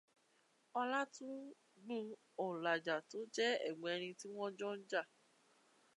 Ọlá 0.79 1.01
tún 1.13 1.35
gún 1.85 2.05
òǹlàjà, 2.43 2.95
tó 3.09 3.17
jẹ́ 3.35 3.59
ẹ̀gbọ́n 3.67 3.93
ẹni 3.97 4.09
tí 4.19 4.27
wọn 4.35 4.51
jọ 4.59 4.69
ń 4.77 4.81
jà. 4.89 5.01